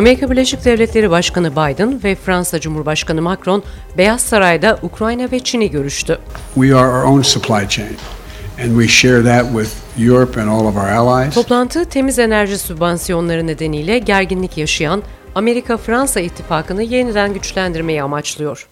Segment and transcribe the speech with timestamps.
[0.00, 3.62] Amerika Birleşik Devletleri Başkanı Biden ve Fransa Cumhurbaşkanı Macron
[3.98, 6.18] Beyaz Saray'da Ukrayna ve Çin'i görüştü.
[6.54, 7.96] We are our own supply chain
[8.62, 9.70] and we share that with
[10.08, 11.34] Europe and all of our allies.
[11.34, 15.02] Toplantı temiz enerji sübvansiyonları nedeniyle gerginlik yaşayan
[15.34, 18.68] Amerika-Fransa ittifakını yeniden güçlendirmeyi amaçlıyor.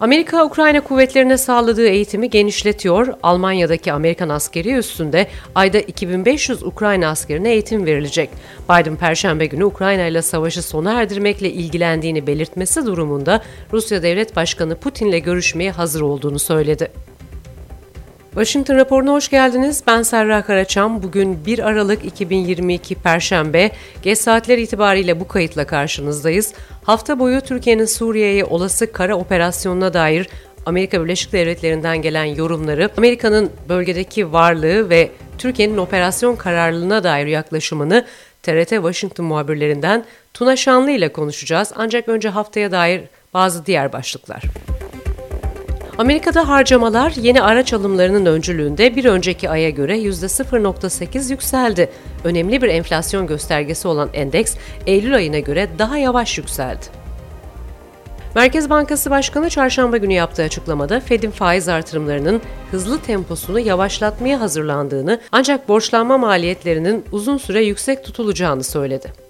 [0.00, 3.14] Amerika, Ukrayna kuvvetlerine sağladığı eğitimi genişletiyor.
[3.22, 8.30] Almanya'daki Amerikan askeri üstünde ayda 2500 Ukrayna askerine eğitim verilecek.
[8.70, 15.22] Biden Perşembe günü Ukrayna ile savaşı sona erdirmekle ilgilendiğini belirtmesi durumunda Rusya Devlet Başkanı Putin'le
[15.22, 16.90] görüşmeye hazır olduğunu söyledi.
[18.30, 19.82] Washington raporuna hoş geldiniz.
[19.86, 21.02] Ben Serra Karaçam.
[21.02, 23.70] Bugün 1 Aralık 2022 Perşembe.
[24.02, 26.54] Geç saatler itibariyle bu kayıtla karşınızdayız.
[26.84, 30.28] Hafta boyu Türkiye'nin Suriye'ye olası kara operasyonuna dair
[30.66, 38.06] Amerika Birleşik Devletleri'nden gelen yorumları, Amerika'nın bölgedeki varlığı ve Türkiye'nin operasyon kararlılığına dair yaklaşımını
[38.42, 41.72] TRT Washington muhabirlerinden Tuna Şanlı ile konuşacağız.
[41.76, 43.02] Ancak önce haftaya dair
[43.34, 44.42] bazı diğer başlıklar.
[45.98, 51.90] Amerika'da harcamalar yeni araç alımlarının öncülüğünde bir önceki aya göre %0.8 yükseldi.
[52.24, 54.54] Önemli bir enflasyon göstergesi olan endeks
[54.86, 56.86] Eylül ayına göre daha yavaş yükseldi.
[58.34, 65.68] Merkez Bankası Başkanı çarşamba günü yaptığı açıklamada Fed'in faiz artırımlarının hızlı temposunu yavaşlatmaya hazırlandığını ancak
[65.68, 69.27] borçlanma maliyetlerinin uzun süre yüksek tutulacağını söyledi.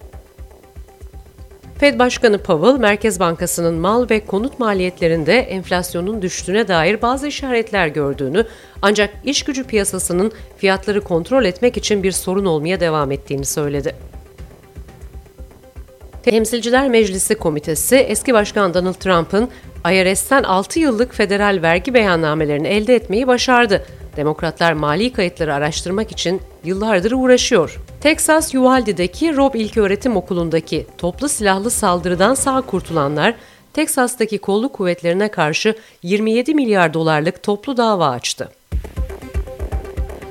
[1.79, 8.47] Fed Başkanı Powell, Merkez Bankası'nın mal ve konut maliyetlerinde enflasyonun düştüğüne dair bazı işaretler gördüğünü,
[8.83, 13.95] ancak iş gücü piyasasının fiyatları kontrol etmek için bir sorun olmaya devam ettiğini söyledi.
[16.23, 19.49] Temsilciler Meclisi Komitesi, eski başkan Donald Trump'ın
[19.93, 23.85] IRS'ten 6 yıllık federal vergi beyannamelerini elde etmeyi başardı.
[24.19, 27.81] Demokratlar mali kayıtları araştırmak için yıllardır uğraşıyor.
[28.01, 33.35] Texas Uvalde'deki Rob İlköğretim Okulu'ndaki toplu silahlı saldırıdan sağ kurtulanlar
[33.73, 38.49] Teksas'taki kolluk kuvvetlerine karşı 27 milyar dolarlık toplu dava açtı.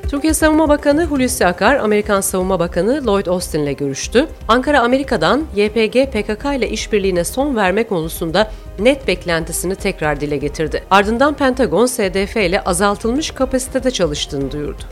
[0.07, 4.27] Türkiye Savunma Bakanı Hulusi Akar, Amerikan Savunma Bakanı Lloyd Austin ile görüştü.
[4.47, 10.83] Ankara Amerika'dan YPG PKK ile işbirliğine son verme konusunda net beklentisini tekrar dile getirdi.
[10.91, 14.83] Ardından Pentagon SDF ile azaltılmış kapasitede çalıştığını duyurdu.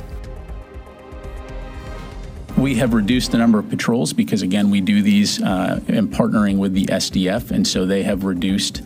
[2.56, 6.66] We have reduced the number of patrols because, again, we do these uh, in partnering
[6.66, 8.82] with the SDF, and so they have reduced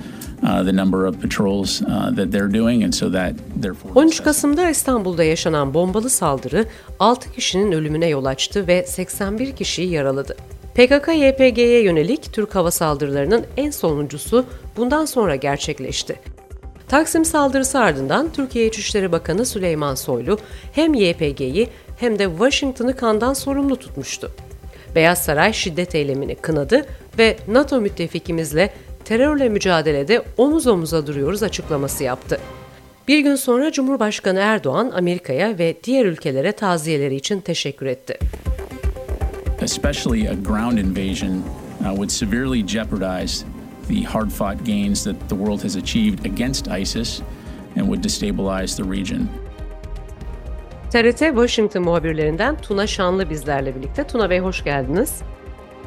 [0.65, 0.71] the
[1.87, 2.11] uh,
[3.61, 6.65] therefore 13 Kasım'da İstanbul'da yaşanan bombalı saldırı
[6.99, 10.35] 6 kişinin ölümüne yol açtı ve 81 kişiyi yaraladı.
[10.75, 14.45] PKK-YPG'ye yönelik Türk hava saldırılarının en sonuncusu
[14.77, 16.19] bundan sonra gerçekleşti.
[16.87, 20.37] Taksim saldırısı ardından Türkiye İçişleri Bakanı Süleyman Soylu
[20.73, 21.67] hem YPG'yi
[21.97, 24.31] hem de Washington'ı kandan sorumlu tutmuştu.
[24.95, 26.85] Beyaz Saray şiddet eylemini kınadı
[27.17, 28.73] ve NATO müttefikimizle
[29.09, 32.39] terörle mücadelede omuz omuza duruyoruz açıklaması yaptı.
[33.07, 38.19] Bir gün sonra Cumhurbaşkanı Erdoğan Amerika'ya ve diğer ülkelere taziyeleri için teşekkür etti.
[39.61, 41.43] Especially a ground invasion
[41.79, 43.45] uh, would severely jeopardize
[43.87, 47.21] the hard-fought gains that the world has achieved against ISIS
[47.77, 49.29] and would destabilize the region.
[50.91, 54.07] TRT Washington muhabirlerinden Tuna Şanlı bizlerle birlikte.
[54.07, 55.21] Tuna Bey hoş geldiniz.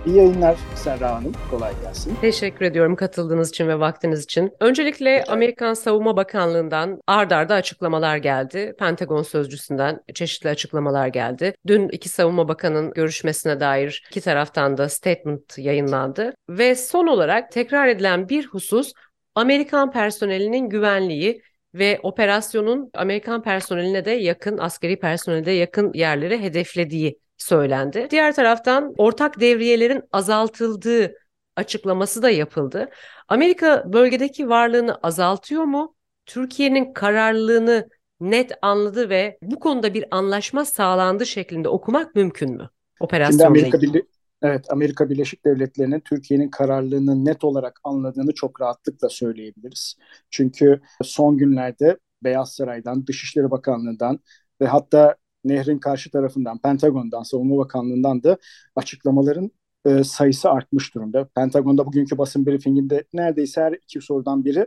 [0.06, 1.32] İyi yayınlar Serra Hanım.
[1.50, 2.16] Kolay gelsin.
[2.20, 4.52] Teşekkür ediyorum katıldığınız için ve vaktiniz için.
[4.60, 8.74] Öncelikle Amerikan Savunma Bakanlığı'ndan ard arda açıklamalar geldi.
[8.78, 11.54] Pentagon sözcüsünden çeşitli açıklamalar geldi.
[11.66, 16.34] Dün iki savunma bakanın görüşmesine dair iki taraftan da statement yayınlandı.
[16.48, 18.92] Ve son olarak tekrar edilen bir husus
[19.34, 21.42] Amerikan personelinin güvenliği
[21.74, 28.08] ve operasyonun Amerikan personeline de yakın, askeri personelde yakın yerlere hedeflediği söylendi.
[28.10, 31.14] Diğer taraftan ortak devriyelerin azaltıldığı
[31.56, 32.88] açıklaması da yapıldı.
[33.28, 35.94] Amerika bölgedeki varlığını azaltıyor mu?
[36.26, 37.88] Türkiye'nin kararlılığını
[38.20, 42.70] net anladı ve bu konuda bir anlaşma sağlandı şeklinde okumak mümkün mü?
[43.00, 44.02] Operasyonla Amerika, Birle
[44.42, 49.96] evet, Amerika Birleşik Devletleri'nin Türkiye'nin kararlılığını net olarak anladığını çok rahatlıkla söyleyebiliriz.
[50.30, 54.20] Çünkü son günlerde Beyaz Saray'dan, Dışişleri Bakanlığı'ndan
[54.60, 58.38] ve hatta nehrin karşı tarafından, Pentagon'dan, Savunma Bakanlığı'ndan da
[58.76, 59.50] açıklamaların
[59.86, 61.28] e, sayısı artmış durumda.
[61.34, 64.66] Pentagon'da bugünkü basın briefinginde neredeyse her iki sorudan biri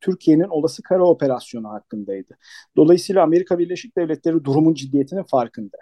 [0.00, 2.36] Türkiye'nin olası kara operasyonu hakkındaydı.
[2.76, 5.76] Dolayısıyla Amerika Birleşik Devletleri durumun ciddiyetinin farkında.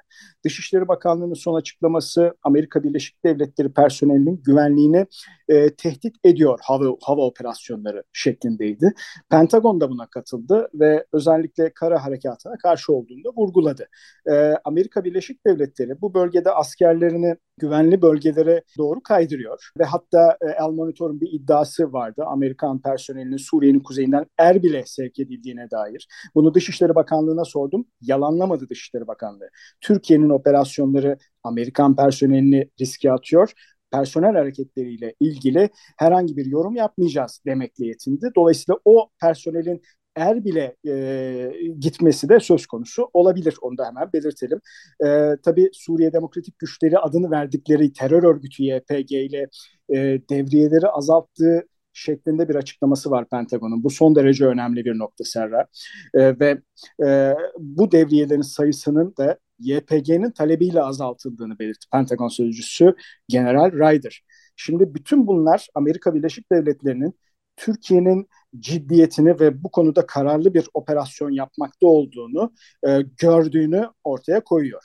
[0.45, 5.07] Dışişleri Bakanlığı'nın son açıklaması Amerika Birleşik Devletleri personelinin güvenliğini
[5.49, 8.93] e, tehdit ediyor hava, hava operasyonları şeklindeydi.
[9.31, 13.89] Pentagon da buna katıldı ve özellikle kara harekatına karşı olduğunu da vurguladı.
[14.27, 14.33] E,
[14.65, 21.21] Amerika Birleşik Devletleri bu bölgede askerlerini güvenli bölgelere doğru kaydırıyor ve hatta e, El Monitor'un
[21.21, 22.25] bir iddiası vardı.
[22.27, 26.09] Amerikan personelinin Suriye'nin kuzeyinden Erbil'e sevk edildiğine dair.
[26.35, 27.87] Bunu Dışişleri Bakanlığı'na sordum.
[28.01, 29.49] Yalanlamadı Dışişleri Bakanlığı.
[29.81, 33.53] Türkiye'nin operasyonları Amerikan personelini riske atıyor
[33.95, 38.31] personel hareketleriyle ilgili herhangi bir yorum yapmayacağız demekle yetindi.
[38.37, 39.83] Dolayısıyla o personelin
[40.17, 43.55] Erbil'e e, gitmesi de söz konusu olabilir.
[43.63, 44.61] Onu da hemen belirtelim.
[45.05, 49.47] E, tabii Suriye Demokratik Güçleri adını verdikleri terör örgütü YPG ile
[49.89, 49.97] e,
[50.31, 53.85] devriyeleri azalttığı şeklinde bir açıklaması var Pentagon'un.
[53.85, 55.67] Bu son derece önemli bir nokta Serra.
[56.15, 56.61] E, ve
[57.05, 62.95] e, bu devriyelerin sayısının da YPG'nin talebiyle azaltıldığını belirtti Pentagon sözcüsü
[63.29, 64.23] General Ryder.
[64.57, 67.15] Şimdi bütün bunlar Amerika Birleşik Devletleri'nin
[67.57, 68.29] Türkiye'nin
[68.59, 72.53] ciddiyetini ve bu konuda kararlı bir operasyon yapmakta olduğunu
[72.87, 74.83] e, gördüğünü ortaya koyuyor.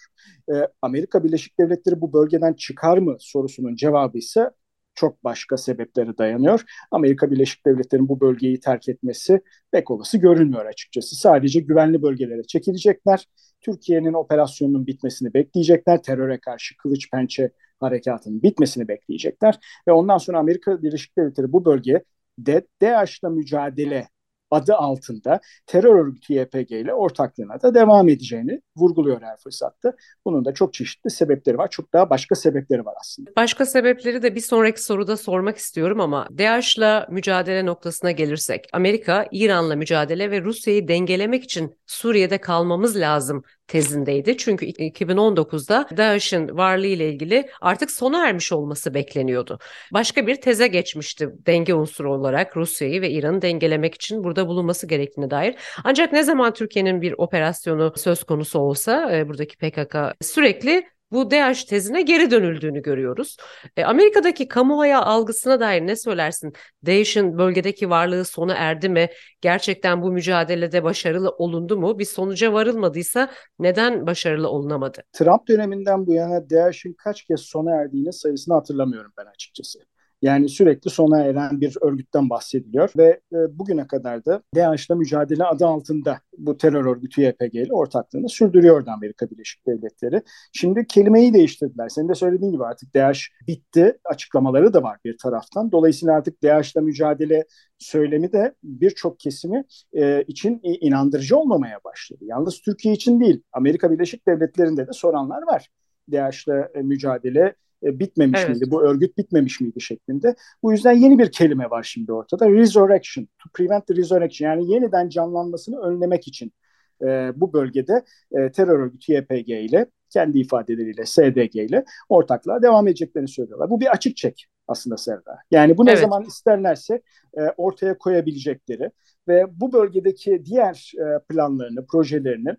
[0.51, 4.51] E, Amerika Birleşik Devletleri bu bölgeden çıkar mı sorusunun cevabı ise
[4.95, 6.61] çok başka sebeplere dayanıyor.
[6.91, 11.15] Amerika Birleşik Devletleri'nin bu bölgeyi terk etmesi pek olası görünmüyor açıkçası.
[11.15, 13.25] Sadece güvenli bölgelere çekilecekler.
[13.61, 16.03] Türkiye'nin operasyonunun bitmesini bekleyecekler.
[16.03, 19.59] Teröre karşı kılıç pençe harekatının bitmesini bekleyecekler.
[19.87, 22.03] Ve ondan sonra Amerika Birleşik Devletleri bu bölgeye
[22.45, 24.07] de DAEŞ'la mücadele
[24.51, 29.93] adı altında terör örgütü YPG ile ortaklığına da devam edeceğini vurguluyor her fırsatta.
[30.25, 31.69] Bunun da çok çeşitli sebepleri var.
[31.69, 33.31] Çok daha başka sebepleri var aslında.
[33.37, 39.75] Başka sebepleri de bir sonraki soruda sormak istiyorum ama DAEŞ'la mücadele noktasına gelirsek Amerika İran'la
[39.75, 44.37] mücadele ve Rusya'yı dengelemek için Suriye'de kalmamız lazım tezindeydi.
[44.37, 49.59] Çünkü 2019'da DAEŞ'in varlığı ile ilgili artık sona ermiş olması bekleniyordu.
[49.93, 55.31] Başka bir teze geçmişti denge unsuru olarak Rusya'yı ve İran'ı dengelemek için burada bulunması gerektiğine
[55.31, 55.55] dair.
[55.83, 61.65] Ancak ne zaman Türkiye'nin bir operasyonu söz konusu olsa e, buradaki PKK sürekli bu DH
[61.67, 63.37] tezine geri dönüldüğünü görüyoruz.
[63.77, 66.53] E, Amerika'daki kamuoyu algısına dair ne söylersin?
[66.85, 69.09] DAEŞ'in bölgedeki varlığı sona erdi mi?
[69.41, 71.99] Gerçekten bu mücadelede başarılı olundu mu?
[71.99, 73.29] Bir sonuca varılmadıysa
[73.59, 75.03] neden başarılı olunamadı?
[75.13, 79.79] Trump döneminden bu yana DAEŞ'in kaç kez sona erdiğini sayısını hatırlamıyorum ben açıkçası.
[80.21, 85.65] Yani sürekli sona eren bir örgütten bahsediliyor ve e, bugüne kadar da DAEŞ'la mücadele adı
[85.65, 90.21] altında bu terör örgütü YPG ile ortaklığını sürdürüyordu Amerika Birleşik Devletleri.
[90.53, 91.89] Şimdi kelimeyi değiştirdiler.
[91.89, 95.71] Senin de söylediğin gibi artık DAEŞ bitti açıklamaları da var bir taraftan.
[95.71, 97.45] Dolayısıyla artık DAEŞ'le mücadele
[97.77, 99.63] söylemi de birçok kesimi
[99.93, 102.19] e, için inandırıcı olmamaya başladı.
[102.21, 105.69] Yalnız Türkiye için değil, Amerika Birleşik Devletleri'nde de soranlar var.
[106.11, 108.49] DAEŞ'le mücadele e, bitmemiş evet.
[108.49, 108.71] miydi?
[108.71, 110.35] Bu örgüt bitmemiş miydi şeklinde.
[110.63, 112.49] Bu yüzden yeni bir kelime var şimdi ortada.
[112.49, 113.25] Resurrection.
[113.25, 114.49] To prevent the resurrection.
[114.49, 116.53] Yani yeniden canlanmasını önlemek için
[117.01, 123.27] e, bu bölgede e, terör örgütü YPG ile kendi ifadeleriyle SDG ile ortaklığa devam edeceklerini
[123.27, 123.69] söylüyorlar.
[123.69, 125.37] Bu bir açık çek aslında Serda.
[125.51, 126.01] Yani bu ne evet.
[126.01, 127.01] zaman isterlerse
[127.37, 128.91] e, ortaya koyabilecekleri
[129.27, 132.55] ve bu bölgedeki diğer e, planlarını, projelerini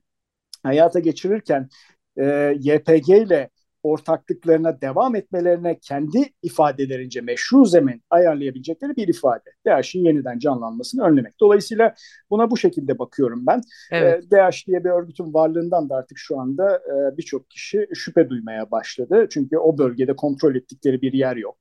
[0.62, 1.68] hayata geçirirken
[2.16, 3.50] e, YPG ile
[3.82, 9.50] ortaklıklarına devam etmelerine kendi ifadelerince meşru zemin ayarlayabilecekleri bir ifade.
[9.66, 11.40] DAEŞ'in yeniden canlanmasını önlemek.
[11.40, 11.94] Dolayısıyla
[12.30, 13.60] buna bu şekilde bakıyorum ben.
[13.90, 14.24] Evet.
[14.24, 18.70] E, DAEŞ diye bir örgütün varlığından da artık şu anda e, birçok kişi şüphe duymaya
[18.70, 19.26] başladı.
[19.30, 21.56] Çünkü o bölgede kontrol ettikleri bir yer yok.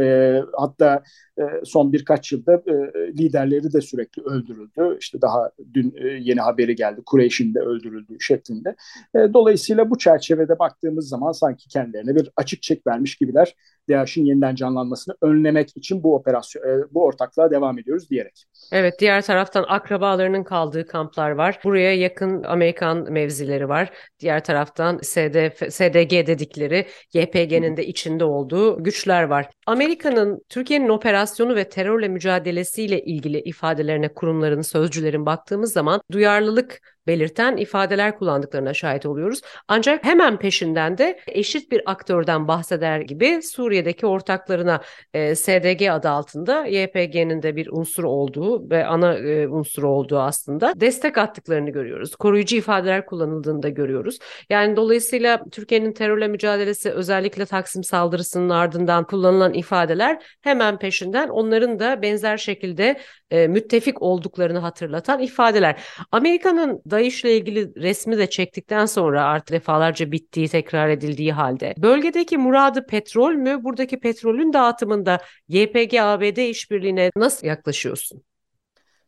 [0.00, 1.02] E, hatta
[1.38, 2.72] e, son birkaç yılda e,
[3.18, 4.96] liderleri de sürekli öldürüldü.
[5.00, 7.02] İşte daha dün e, yeni haberi geldi.
[7.06, 8.76] Kureyş'in de öldürüldüğü şeklinde.
[9.14, 13.54] E, dolayısıyla bu çerçevede baktığımız zaman sanki sanki kendilerine bir açık çek vermiş gibiler.
[13.88, 18.44] DAEŞ'in yeniden canlanmasını önlemek için bu operasyon, e, bu ortaklığa devam ediyoruz diyerek.
[18.72, 21.60] Evet, diğer taraftan akrabalarının kaldığı kamplar var.
[21.64, 23.90] Buraya yakın Amerikan mevzileri var.
[24.20, 29.50] Diğer taraftan SDF, SDG dedikleri YPG'nin de içinde olduğu güçler var.
[29.66, 38.18] Amerika'nın Türkiye'nin operasyonu ve terörle mücadelesiyle ilgili ifadelerine kurumların, sözcülerin baktığımız zaman duyarlılık belirten ifadeler
[38.18, 39.40] kullandıklarına şahit oluyoruz.
[39.68, 44.80] Ancak hemen peşinden de eşit bir aktörden bahseder gibi Suriye'deki ortaklarına
[45.14, 50.72] e, SDG adı altında YPG'nin de bir unsur olduğu ve ana e, unsur olduğu aslında
[50.76, 52.16] destek attıklarını görüyoruz.
[52.16, 54.18] Koruyucu ifadeler kullanıldığını da görüyoruz.
[54.50, 62.02] Yani dolayısıyla Türkiye'nin terörle mücadelesi özellikle Taksim saldırısının ardından kullanılan ifadeler hemen peşinden onların da
[62.02, 63.00] benzer şekilde
[63.30, 65.80] e, müttefik olduklarını hatırlatan ifadeler.
[66.12, 72.86] Amerika'nın DAEŞ'le ilgili resmi de çektikten sonra artık defalarca bittiği tekrar edildiği halde bölgedeki muradı
[72.86, 73.64] petrol mü?
[73.64, 78.22] Buradaki petrolün dağıtımında YPG-ABD işbirliğine nasıl yaklaşıyorsun?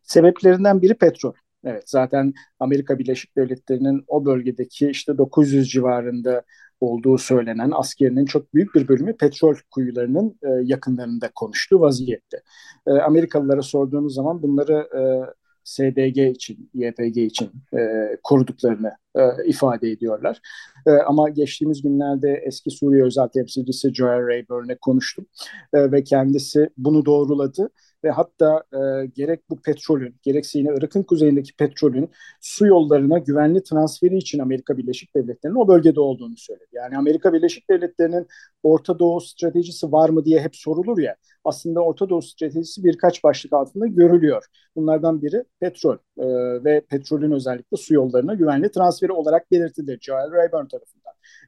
[0.02, 1.32] Sebeplerinden biri petrol.
[1.64, 6.42] Evet zaten Amerika Birleşik Devletleri'nin o bölgedeki işte 900 civarında
[6.80, 12.42] olduğu söylenen askerinin çok büyük bir bölümü petrol kuyularının e, yakınlarında konuştuğu vaziyette.
[12.86, 15.02] E, Amerikalılara sorduğunuz zaman bunları e,
[15.64, 17.78] SDG için, YPG için e,
[18.22, 20.40] koruduklarını e, ifade ediyorlar.
[20.86, 25.26] E, ama geçtiğimiz günlerde eski Suriye özel temsilcisi Joel Rayburn'e konuştum
[25.74, 27.70] e, ve kendisi bunu doğruladı
[28.04, 34.16] ve hatta e, gerek bu petrolün gerekse yine Irak'ın kuzeyindeki petrolün su yollarına güvenli transferi
[34.16, 36.66] için Amerika Birleşik Devletleri'nin o bölgede olduğunu söyledi.
[36.72, 38.26] Yani Amerika Birleşik Devletleri'nin
[38.62, 41.16] Orta Doğu stratejisi var mı diye hep sorulur ya.
[41.44, 44.44] Aslında Orta Doğu stratejisi birkaç başlık altında görülüyor.
[44.76, 46.26] Bunlardan biri petrol e,
[46.64, 51.01] ve petrolün özellikle su yollarına güvenli transferi olarak belirtilir Joel Rayburn tarafından.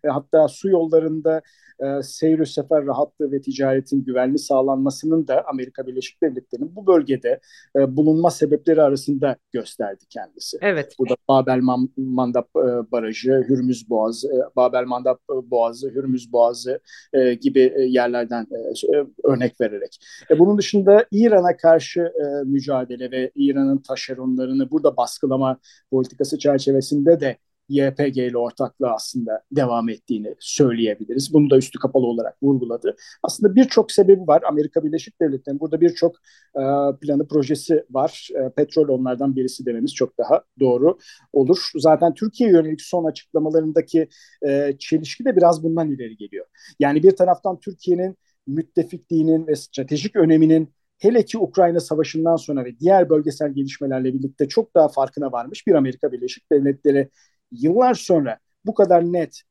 [0.04, 1.42] E, hatta su yollarında
[1.80, 7.40] e, seyir sefer rahatlığı ve ticaretin güvenli sağlanmasının da Amerika Birleşik Devletleri'nin bu bölgede
[7.76, 10.58] e, bulunma sebepleri arasında gösterdi kendisi.
[10.60, 10.94] Evet.
[10.98, 11.60] Burada Babel
[11.96, 16.80] Mandap e, Barajı, Hürmüz Boğazı, e, Babel Mandap e, Boğazı, Hürmüz Boğazı
[17.12, 19.98] e, gibi e, yerlerden e, e, örnek vererek.
[20.30, 25.58] E, bunun dışında İran'a karşı e, mücadele ve İran'ın taşeronlarını burada baskılama
[25.90, 27.36] politikası çerçevesinde de
[27.68, 31.32] YPG ile ortaklığı aslında devam ettiğini söyleyebiliriz.
[31.32, 32.96] Bunu da üstü kapalı olarak vurguladı.
[33.22, 34.42] Aslında birçok sebebi var.
[34.48, 36.16] Amerika Birleşik Devletleri'nin burada birçok
[36.56, 36.62] e,
[37.00, 38.28] planı, projesi var.
[38.34, 40.98] E, petrol onlardan birisi dememiz çok daha doğru
[41.32, 41.70] olur.
[41.76, 44.08] Zaten Türkiye yönelik son açıklamalarındaki
[44.46, 46.46] e, çelişki de biraz bundan ileri geliyor.
[46.80, 48.16] Yani bir taraftan Türkiye'nin
[48.46, 54.74] müttefikliğinin ve stratejik öneminin hele ki Ukrayna Savaşı'ndan sonra ve diğer bölgesel gelişmelerle birlikte çok
[54.74, 57.10] daha farkına varmış bir Amerika Birleşik Devletleri
[57.54, 59.42] yıllar sonra bu kadar net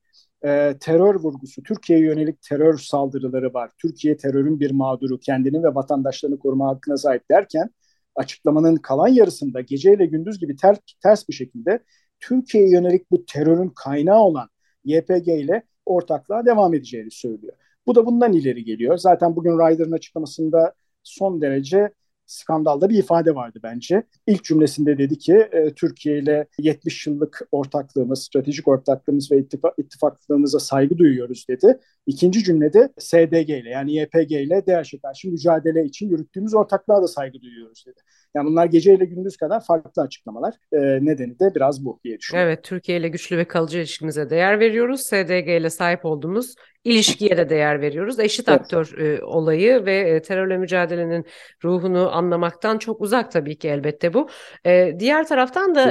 [0.46, 3.72] e, terör vurgusu, Türkiye'ye yönelik terör saldırıları var.
[3.78, 7.70] Türkiye terörün bir mağduru, kendini ve vatandaşlarını koruma hakkına sahip derken
[8.16, 11.80] açıklamanın kalan yarısında geceyle gündüz gibi ter, ters bir şekilde
[12.20, 14.50] Türkiye'ye yönelik bu terörün kaynağı olan
[14.86, 17.54] YPG ile ortaklığa devam edeceğini söylüyor.
[17.88, 18.98] Bu da bundan ileri geliyor.
[18.98, 21.94] Zaten bugün Ryder'ın açıklamasında son derece
[22.26, 24.04] skandalda bir ifade vardı bence.
[24.28, 30.60] İlk cümlesinde dedi ki e, Türkiye ile 70 yıllık ortaklığımız, stratejik ortaklığımız ve ittifak, ittifaklığımıza
[30.60, 31.80] saygı duyuyoruz dedi.
[32.08, 37.42] İkinci cümlede SDG ile yani YPG ile DAEŞ'e karşı mücadele için yürüttüğümüz ortaklığa da saygı
[37.42, 38.00] duyuyoruz dedi.
[38.36, 40.54] Yani bunlar gece ile gündüz kadar farklı açıklamalar.
[40.72, 42.48] E, nedeni de biraz bu diye düşünüyorum.
[42.50, 45.02] Evet, Türkiye ile güçlü ve kalıcı ilişkimize değer veriyoruz.
[45.02, 48.20] SDG ile sahip olduğumuz ilişkiye de değer veriyoruz.
[48.20, 48.62] Eşit evet.
[48.62, 51.26] aktör e, olayı ve e, terörle mücadelenin
[51.64, 54.30] ruhunu anlamaktan çok uzak tabii ki elbette bu.
[54.66, 55.90] E, diğer taraftan da.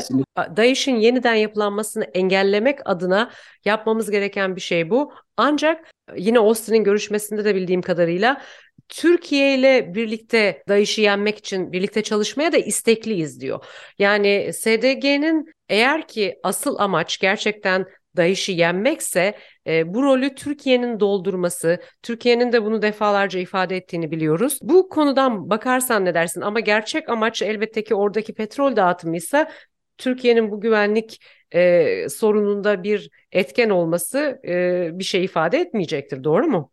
[0.56, 3.30] DAEŞ'in yeniden yapılanmasını engellemek adına
[3.64, 5.12] yapmamız gereken bir şey bu.
[5.36, 8.42] Ancak yine Austin'in görüşmesinde de bildiğim kadarıyla
[8.88, 13.64] Türkiye ile birlikte DAEŞ'i yenmek için birlikte çalışmaya da istekliyiz diyor.
[13.98, 17.86] Yani SDG'nin eğer ki asıl amaç gerçekten
[18.16, 24.58] DAEŞ'i yenmekse e, bu rolü Türkiye'nin doldurması, Türkiye'nin de bunu defalarca ifade ettiğini biliyoruz.
[24.62, 26.40] Bu konudan bakarsan ne dersin?
[26.40, 29.48] Ama gerçek amaç elbette ki oradaki petrol dağıtımı ise
[29.98, 31.20] Türkiye'nin bu güvenlik
[31.54, 36.24] e, sorununda bir etken olması e, bir şey ifade etmeyecektir.
[36.24, 36.72] Doğru mu?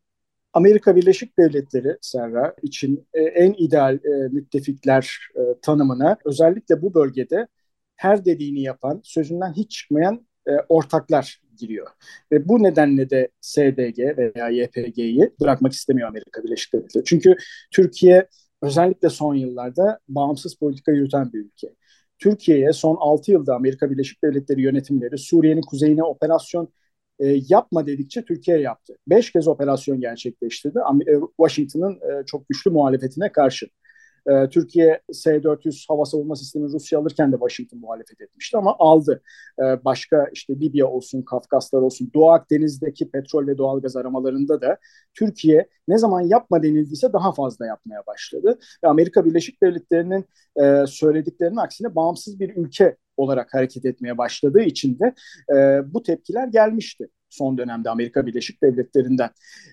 [0.54, 7.48] Amerika Birleşik Devletleri Serra için e, en ideal e, müttefikler e, tanımına özellikle bu bölgede
[7.96, 11.88] her dediğini yapan, sözünden hiç çıkmayan e, ortaklar giriyor.
[12.32, 17.04] Ve bu nedenle de SDG veya YPG'yi bırakmak istemiyor Amerika Birleşik Devletleri.
[17.04, 17.36] Çünkü
[17.72, 18.28] Türkiye
[18.62, 21.76] özellikle son yıllarda bağımsız politika yürüten bir ülke.
[22.20, 26.74] Türkiye'ye son 6 yılda Amerika Birleşik Devletleri yönetimleri Suriye'nin kuzeyine operasyon
[27.20, 28.98] e, yapma dedikçe Türkiye yaptı.
[29.08, 33.68] Beş kez operasyon gerçekleştirdi e, Washington'ın e, çok güçlü muhalefetine karşı.
[34.28, 39.22] E, Türkiye S-400 hava savunma sistemi Rusya alırken de Washington muhalefet etmişti ama aldı.
[39.60, 44.78] E, başka işte Libya olsun, Kafkaslar olsun, Doğu Akdeniz'deki petrol ve doğalgaz aramalarında da
[45.14, 48.60] Türkiye ne zaman yapma denildiyse daha fazla yapmaya başladı.
[48.84, 50.26] Ve Amerika Birleşik Devletleri'nin
[50.62, 55.14] e, söylediklerinin aksine bağımsız bir ülke olarak hareket etmeye başladığı için de
[55.56, 59.30] e, bu tepkiler gelmişti son dönemde Amerika Birleşik Devletleri'nden.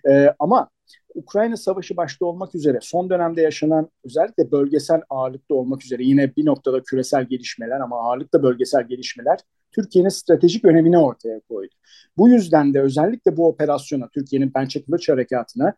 [0.09, 0.69] E, ama
[1.15, 6.47] Ukrayna Savaşı başta olmak üzere son dönemde yaşanan özellikle bölgesel ağırlıkta olmak üzere yine bir
[6.47, 9.39] noktada küresel gelişmeler ama ağırlıkta bölgesel gelişmeler
[9.73, 11.75] Türkiye'nin stratejik önemini ortaya koydu.
[12.17, 15.75] Bu yüzden de özellikle bu operasyona, Türkiye'nin Pençe Kılıç Harekatı'na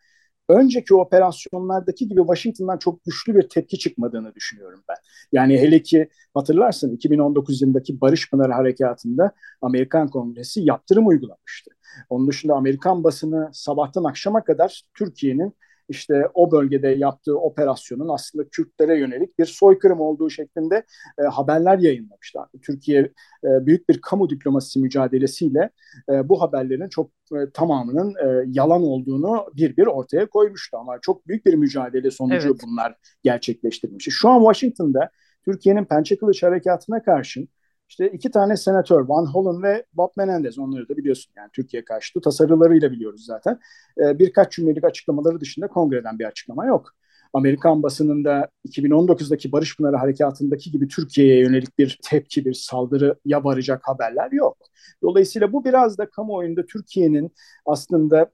[0.48, 4.96] önceki operasyonlardaki gibi Washington'dan çok güçlü bir tepki çıkmadığını düşünüyorum ben.
[5.32, 11.70] Yani hele ki hatırlarsın 2019 yılındaki Barış Pınarı Harekatı'nda Amerikan Kongresi yaptırım uygulamıştı.
[12.08, 15.54] Onun dışında Amerikan basını sabahtan akşama kadar Türkiye'nin
[15.88, 20.84] işte o bölgede yaptığı operasyonun aslında Kürtlere yönelik bir soykırım olduğu şeklinde
[21.18, 22.48] e, haberler yayınlamışlar.
[22.62, 23.00] Türkiye
[23.44, 25.70] e, büyük bir kamu diplomasisi mücadelesiyle
[26.12, 31.28] e, bu haberlerin çok e, tamamının e, yalan olduğunu bir bir ortaya koymuştu ama çok
[31.28, 32.60] büyük bir mücadele sonucu evet.
[32.66, 34.08] bunlar gerçekleştirilmiş.
[34.10, 35.10] Şu an Washington'da
[35.44, 37.48] Türkiye'nin Pençe Kılıç Harekatı'na karşın
[37.88, 42.20] işte iki tane senatör Van Hollen ve Bob Menendez onları da biliyorsun yani Türkiye karşıtı
[42.20, 43.58] tasarılarıyla biliyoruz zaten.
[43.98, 46.94] Ee, birkaç cümlelik açıklamaları dışında kongreden bir açıklama yok.
[47.32, 54.32] Amerikan basınında 2019'daki Barış Pınarı Harekatı'ndaki gibi Türkiye'ye yönelik bir tepki, bir saldırıya varacak haberler
[54.32, 54.56] yok.
[55.02, 57.32] Dolayısıyla bu biraz da kamuoyunda Türkiye'nin
[57.66, 58.30] aslında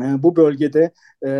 [0.00, 0.90] e, bu bölgede
[1.26, 1.30] e,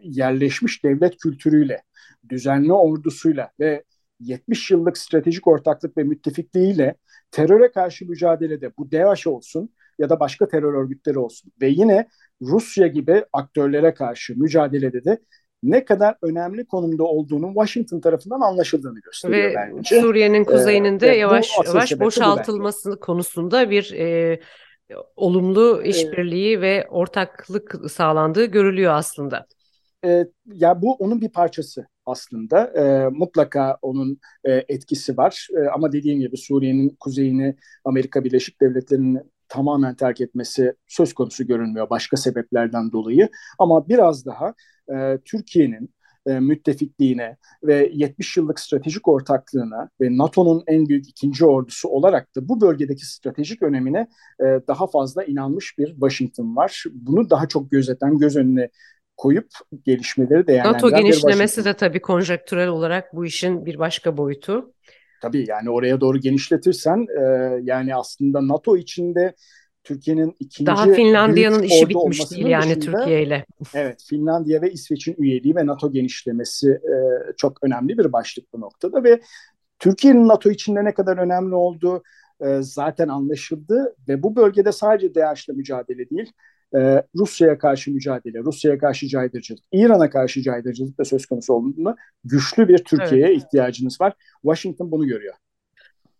[0.00, 1.82] yerleşmiş devlet kültürüyle,
[2.28, 3.84] düzenli ordusuyla ve
[4.20, 6.94] 70 yıllık stratejik ortaklık ve müttefikliğiyle
[7.30, 12.08] teröre karşı mücadelede bu DAEŞ olsun ya da başka terör örgütleri olsun ve yine
[12.42, 15.18] Rusya gibi aktörlere karşı mücadelede de
[15.62, 20.00] ne kadar önemli konumda olduğunun Washington tarafından anlaşıldığını gösteriyor ve bence.
[20.00, 24.40] Suriye'nin ee, kuzeyinin de yavaş yavaş boşaltılması konusunda bir e,
[25.16, 29.46] olumlu işbirliği ee, ve ortaklık sağlandığı görülüyor aslında.
[30.04, 32.66] E, ya bu onun bir parçası aslında.
[32.66, 35.48] E, mutlaka onun e, etkisi var.
[35.56, 41.90] E, ama dediğim gibi Suriye'nin kuzeyini Amerika Birleşik Devletleri'nin tamamen terk etmesi söz konusu görünmüyor
[41.90, 43.28] başka sebeplerden dolayı.
[43.58, 44.54] Ama biraz daha
[44.94, 45.94] e, Türkiye'nin
[46.26, 52.48] e, müttefikliğine ve 70 yıllık stratejik ortaklığına ve NATO'nun en büyük ikinci ordusu olarak da
[52.48, 54.08] bu bölgedeki stratejik önemine
[54.40, 56.84] e, daha fazla inanmış bir Washington var.
[56.92, 58.68] Bunu daha çok gözeten, göz önüne
[59.16, 59.48] koyup
[59.84, 64.72] gelişmeleri değerlendiren NATO genişlemesi de tabii konjektürel olarak bu işin bir başka boyutu.
[65.22, 67.22] Tabii yani oraya doğru genişletirsen e,
[67.62, 69.34] yani aslında NATO içinde
[69.84, 73.46] Türkiye'nin ikinci Daha Finlandiya'nın işi bitmiş değil yani Türkiye ile.
[73.74, 76.96] Evet Finlandiya ve İsveç'in üyeliği ve NATO genişlemesi e,
[77.36, 79.20] çok önemli bir başlık bu noktada ve
[79.78, 82.02] Türkiye'nin NATO içinde ne kadar önemli olduğu
[82.40, 86.32] e, zaten anlaşıldı ve bu bölgede sadece DAEŞ'le mücadele değil
[86.76, 92.68] e, Rusya'ya karşı mücadele, Rusya'ya karşı caydırıcılık, İran'a karşı caydırıcılık da söz konusu olduğunda güçlü
[92.68, 93.36] bir Türkiye'ye evet.
[93.36, 94.12] ihtiyacınız var.
[94.42, 95.34] Washington bunu görüyor.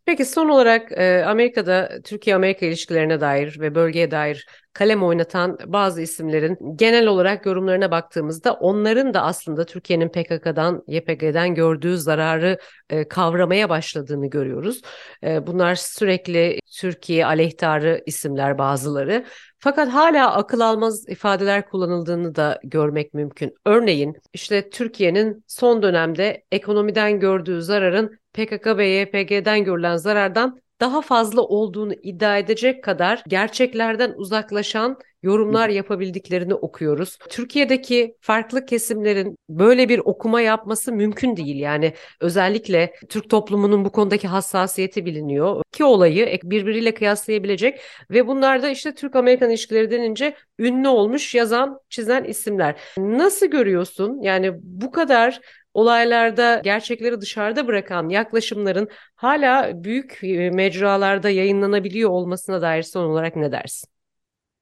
[0.07, 6.77] Peki son olarak e, Amerika'da Türkiye-Amerika ilişkilerine dair ve bölgeye dair kalem oynatan bazı isimlerin
[6.77, 12.59] genel olarak yorumlarına baktığımızda onların da aslında Türkiye'nin PKK'dan, YPG'den gördüğü zararı
[12.91, 14.83] e, kavramaya başladığını görüyoruz.
[15.25, 19.25] E, bunlar sürekli Türkiye aleyhtarı isimler bazıları.
[19.59, 23.55] Fakat hala akıl almaz ifadeler kullanıldığını da görmek mümkün.
[23.65, 31.43] Örneğin işte Türkiye'nin son dönemde ekonomiden gördüğü zararın PKK ve YPG'den görülen zarardan daha fazla
[31.43, 37.19] olduğunu iddia edecek kadar gerçeklerden uzaklaşan yorumlar yapabildiklerini okuyoruz.
[37.29, 41.57] Türkiye'deki farklı kesimlerin böyle bir okuma yapması mümkün değil.
[41.57, 45.63] Yani özellikle Türk toplumunun bu konudaki hassasiyeti biliniyor.
[45.75, 52.25] İki olayı birbiriyle kıyaslayabilecek ve bunlar da işte Türk-Amerikan ilişkileri denince ünlü olmuş yazan, çizen
[52.25, 52.77] isimler.
[52.99, 54.23] Nasıl görüyorsun?
[54.23, 55.41] Yani bu kadar
[55.75, 63.53] olaylarda gerçekleri dışarıda bırakan yaklaşımların hala büyük e, mecralarda yayınlanabiliyor olmasına dair son olarak ne
[63.53, 63.89] dersin?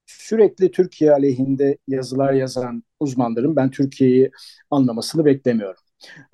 [0.06, 4.30] Sürekli Türkiye aleyhinde yazılar yazan uzmanların ben Türkiye'yi
[4.70, 5.82] anlamasını beklemiyorum.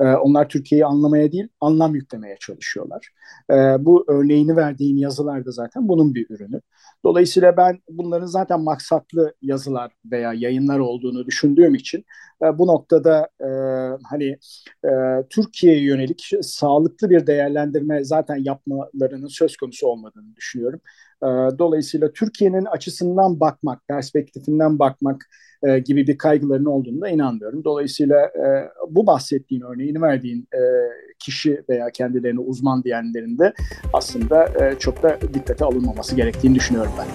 [0.01, 3.09] Ee, onlar Türkiye'yi anlamaya değil, anlam yüklemeye çalışıyorlar.
[3.51, 6.61] Ee, bu örneğini verdiğin yazılar da zaten bunun bir ürünü.
[7.05, 12.05] Dolayısıyla ben bunların zaten maksatlı yazılar veya yayınlar olduğunu düşündüğüm için
[12.43, 13.47] e, bu noktada e,
[14.11, 14.39] hani
[14.85, 14.91] e,
[15.31, 20.81] Türkiye'ye yönelik sağlıklı bir değerlendirme zaten yapmalarının söz konusu olmadığını düşünüyorum.
[21.23, 21.27] E,
[21.59, 25.27] dolayısıyla Türkiye'nin açısından bakmak, perspektifinden bakmak
[25.63, 27.65] e, gibi bir kaygılarının olduğunu da inanmıyorum.
[27.65, 30.61] Dolayısıyla e, bu bahsettiğin örneğini verdiğin e,
[31.19, 33.53] kişi veya kendilerini uzman diyenlerin de
[33.93, 37.07] aslında e, çok da dikkate alınmaması gerektiğini düşünüyorum ben.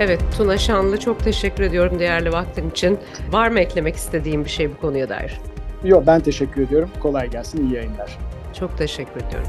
[0.00, 2.98] Evet Tuna Şanlı çok teşekkür ediyorum değerli vaktin için.
[3.32, 5.40] Var mı eklemek istediğim bir şey bu konuya dair?
[5.84, 6.90] Yok ben teşekkür ediyorum.
[7.02, 8.18] Kolay gelsin, iyi yayınlar.
[8.58, 9.48] Çok teşekkür ediyorum.